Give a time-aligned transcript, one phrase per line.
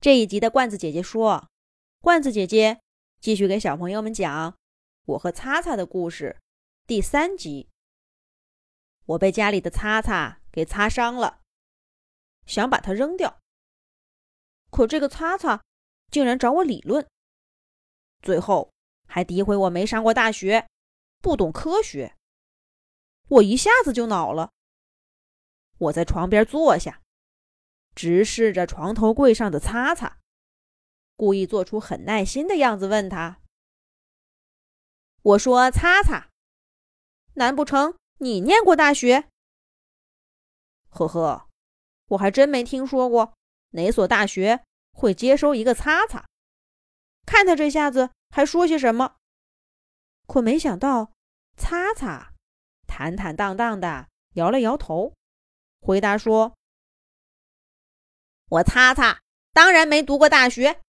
[0.00, 1.50] 这一集的罐子姐姐说，
[2.00, 2.80] 罐子姐姐
[3.20, 4.56] 继续给小朋友们讲
[5.04, 6.40] 我和擦擦的故事，
[6.86, 7.68] 第三集。
[9.04, 11.42] 我被家里的擦擦给擦伤了，
[12.46, 13.42] 想把它扔掉，
[14.70, 15.62] 可这个擦擦
[16.10, 17.06] 竟然找我理论，
[18.22, 18.72] 最后
[19.06, 20.66] 还诋毁我没上过大学，
[21.20, 22.16] 不懂科学。
[23.28, 24.50] 我一下子就恼了，
[25.76, 27.02] 我在床边坐下。
[27.94, 30.18] 直视着床头柜上的擦擦，
[31.16, 33.40] 故意做出很耐心的样子，问他
[35.22, 36.30] ：“我说，擦擦，
[37.34, 39.28] 难不成你念过大学
[40.88, 41.48] ？”“呵呵，
[42.06, 43.34] 我还真没听说过
[43.70, 46.24] 哪所大学会接收一个擦擦。
[47.26, 49.16] 看他这下子还说些什么？
[50.26, 51.12] 可没想到，
[51.56, 52.32] 擦擦
[52.86, 55.12] 坦坦荡荡的摇了摇头，
[55.80, 56.54] 回答说。”
[58.50, 59.20] 我擦擦，
[59.52, 60.80] 当然没读过大学，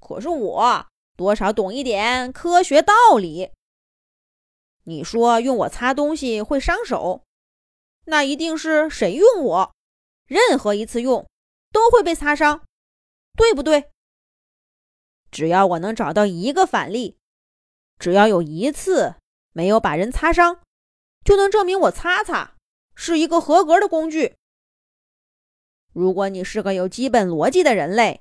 [0.00, 3.50] 可是我多少懂一点科学道理。
[4.84, 7.24] 你说用我擦东西会伤手，
[8.06, 9.74] 那一定是谁用我，
[10.24, 11.28] 任何一次用
[11.70, 12.64] 都会被擦伤，
[13.36, 13.90] 对不对？
[15.30, 17.18] 只要我能找到一个反例，
[17.98, 19.16] 只要有一次
[19.52, 20.62] 没有把人擦伤，
[21.22, 22.54] 就能证明我擦擦
[22.94, 24.36] 是一个合格的工具。
[25.96, 28.20] 如果你是个有基本逻辑的人类，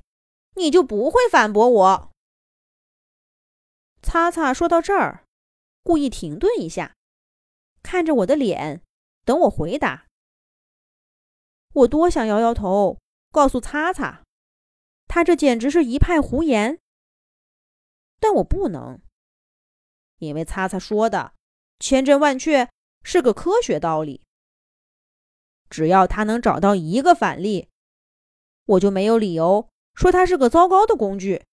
[0.56, 2.12] 你就不会反驳我。
[4.02, 5.26] 擦擦说到这儿，
[5.84, 6.96] 故意停顿一下，
[7.84, 8.82] 看着我的脸，
[9.26, 10.08] 等我回答。
[11.74, 12.98] 我多想摇摇头，
[13.30, 14.24] 告诉擦擦，
[15.10, 16.80] 他这简直是一派胡言。
[18.22, 19.02] 但我不能，
[20.20, 21.34] 因为擦擦说的
[21.80, 22.70] 千真万确，
[23.04, 24.25] 是个科学道理。
[25.70, 27.70] 只要他能找到一个反例，
[28.66, 31.44] 我就没有理由说他是个糟糕的工具。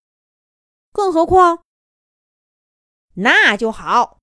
[0.92, 1.64] 更何况，
[3.14, 4.18] 那就好。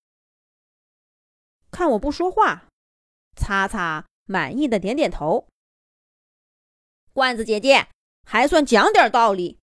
[1.72, 2.68] 看我不说话，
[3.36, 5.48] 擦擦满意的点点头。
[7.12, 7.88] 罐子姐姐
[8.24, 9.60] 还算讲点道理，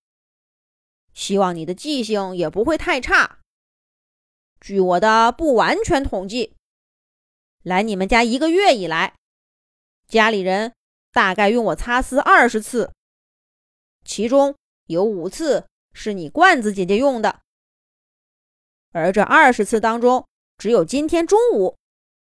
[1.13, 3.39] 希望你的记性也不会太差。
[4.59, 6.55] 据我的不完全统计，
[7.63, 9.15] 来你们家一个月以来。
[10.07, 10.73] 家里人
[11.11, 12.93] 大概用我擦丝二十次，
[14.05, 17.41] 其中有五次是你罐子姐姐用的，
[18.91, 20.25] 而这二十次当中，
[20.57, 21.75] 只有今天中午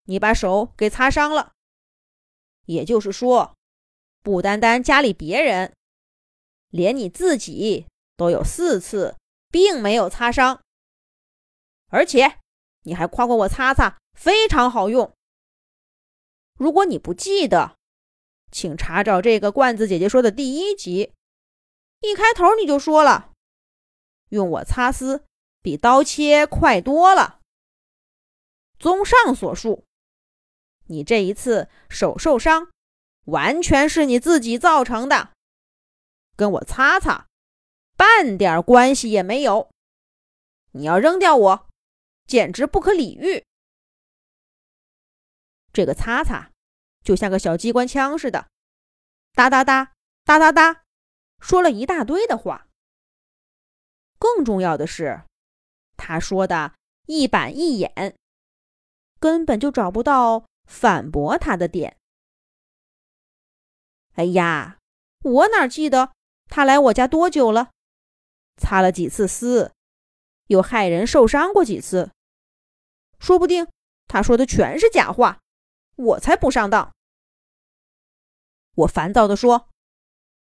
[0.03, 1.53] 你把手给擦伤了。
[2.65, 3.55] 也就是说，
[4.21, 5.73] 不单单家里别人，
[6.69, 7.87] 连你自己
[8.17, 9.15] 都有四次
[9.49, 10.61] 并没有擦伤，
[11.87, 12.37] 而且
[12.83, 15.13] 你还夸过我擦擦非常好用。
[16.61, 17.75] 如果你不记得，
[18.51, 21.11] 请查找这个罐子姐姐说的第一集。
[22.01, 23.33] 一开头你就说了，
[24.29, 25.25] 用我擦丝
[25.63, 27.39] 比刀切快多了。
[28.77, 29.85] 综上所述，
[30.85, 32.69] 你这一次手受伤，
[33.25, 35.33] 完全是你自己造成的，
[36.35, 37.25] 跟我擦擦
[37.97, 39.71] 半点关系也没有。
[40.73, 41.69] 你要扔掉我，
[42.27, 43.43] 简直不可理喻。
[45.73, 46.50] 这个擦擦。
[47.03, 48.47] 就像个小机关枪似的，
[49.33, 50.83] 哒哒哒哒哒哒，
[51.39, 52.67] 说了一大堆的话。
[54.19, 55.23] 更重要的是，
[55.97, 56.75] 他说的
[57.07, 58.15] 一板一眼，
[59.19, 61.97] 根本就找不到反驳他的点。
[64.13, 64.77] 哎呀，
[65.23, 66.13] 我哪记得
[66.45, 67.71] 他来我家多久了？
[68.57, 69.73] 擦了几次丝，
[70.47, 72.11] 又害人受伤过几次？
[73.17, 73.67] 说不定
[74.07, 75.40] 他说的全是假话。
[76.01, 76.91] 我才不上当！
[78.75, 79.69] 我烦躁地说：“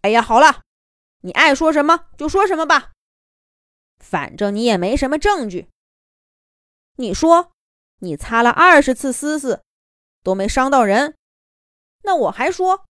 [0.03, 0.63] 哎呀，好了，
[1.21, 2.93] 你爱说什么就说什么吧，
[3.99, 5.69] 反正你也没什么证据。
[6.97, 7.53] 你说
[7.99, 9.63] 你擦了二十次丝丝
[10.23, 11.17] 都没伤到人，
[12.03, 12.87] 那我还说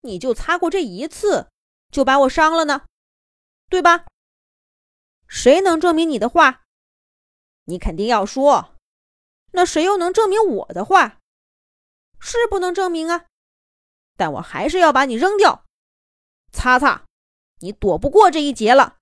[0.00, 1.50] 你就擦过这一次
[1.90, 2.86] 就把我伤了呢，
[3.68, 4.06] 对吧？
[5.28, 6.64] 谁能证明你的话？
[7.66, 8.74] 你肯定要说，
[9.52, 11.20] 那谁又能证明我的话？”
[12.22, 13.26] 是不能证明啊，
[14.16, 15.66] 但我还是要把你扔掉。
[16.52, 17.04] 擦擦，
[17.58, 18.98] 你躲不过这一劫了。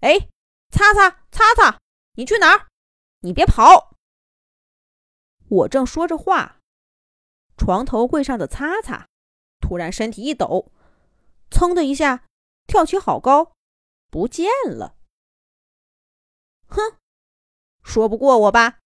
[0.00, 0.28] 哎，
[0.70, 1.80] 擦擦擦擦，
[2.12, 2.68] 你去哪儿？
[3.22, 3.96] 你别跑！
[5.48, 6.60] 我正说着话，
[7.56, 9.08] 床头柜上的擦擦
[9.60, 10.70] 突然身体一抖，
[11.50, 12.24] 噌的一下
[12.68, 13.52] 跳起好高，
[14.10, 14.94] 不见了。
[16.68, 16.98] 哼，
[17.82, 18.78] 说不过我吧？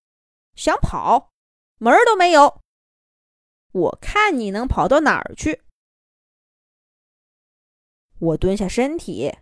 [0.55, 1.31] 想跑，
[1.77, 2.62] 门儿都没有。
[3.73, 5.61] 我看你能跑到哪儿去？
[8.19, 9.37] 我蹲下身体，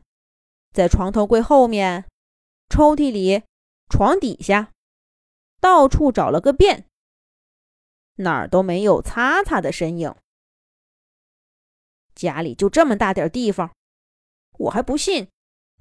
[0.72, 2.10] 在床头柜后面、
[2.70, 3.44] 抽屉里、
[3.90, 4.72] 床底下，
[5.60, 6.88] 到处找了个遍，
[8.16, 10.16] 哪儿都没有擦擦的身影。
[12.16, 13.76] 家里就这么大点地方，
[14.60, 15.30] 我还不信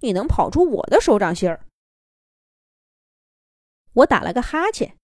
[0.00, 1.66] 你能跑出我的手掌心儿。
[3.92, 4.96] 我打了个哈欠，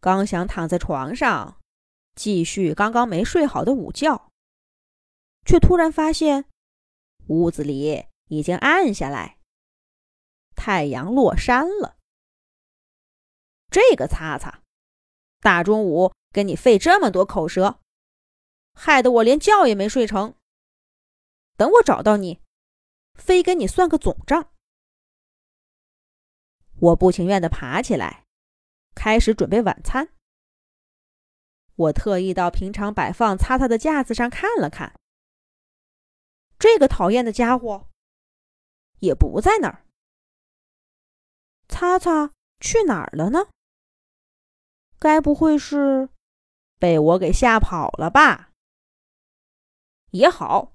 [0.00, 1.59] 刚想躺在床上
[2.14, 4.30] 继续刚刚没睡好的午觉，
[5.46, 6.44] 却突然发现
[7.28, 9.38] 屋子里已经暗下来，
[10.54, 11.96] 太阳落山了。
[13.70, 14.62] 这个擦擦，
[15.40, 17.80] 大中午跟你费这么多口舌，
[18.74, 20.34] 害得我连觉也没睡成。
[21.56, 22.40] 等我找到你，
[23.14, 24.52] 非跟你算个总账。
[26.80, 28.24] 我不情愿的爬起来，
[28.94, 30.12] 开始准备晚餐。
[31.80, 35.00] 我特意到平常摆放擦擦的架子上看了看，
[36.58, 37.88] 这个讨厌的家伙
[38.98, 39.86] 也不在那儿。
[41.68, 43.48] 擦擦去哪儿了呢？
[44.98, 46.10] 该不会是
[46.78, 48.50] 被我给吓跑了吧？
[50.10, 50.74] 也好，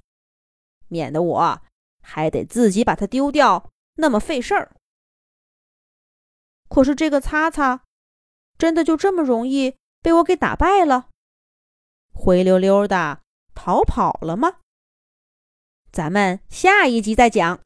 [0.87, 1.61] 免得我
[2.01, 4.75] 还得自己把它丢掉，那么费事儿。
[6.67, 7.83] 可是这个擦擦，
[8.57, 11.09] 真的就这么容易被我给打败了？
[12.13, 13.23] 灰溜溜的
[13.55, 14.57] 逃跑了吗？
[15.91, 17.59] 咱们下一集再讲。